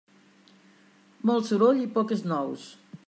[1.31, 2.67] Molt soroll i poques nous.